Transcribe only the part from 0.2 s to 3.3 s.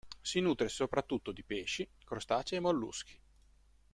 Si nutre soprattutto di pesci, crostacei e molluschi.